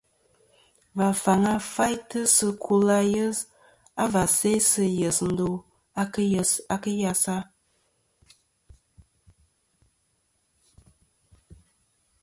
Và 0.97 1.09
faŋa 1.21 1.53
faytɨ 1.73 2.19
sɨ 2.35 2.47
kul 2.63 2.87
ayes 2.99 3.37
a 4.03 4.05
và 4.13 4.23
sæ 4.37 4.51
sɨ 4.71 4.83
yes 4.99 5.17
ndo 5.29 5.49
a 6.75 6.75
kɨ 6.81 6.91
yesa. 7.01 7.37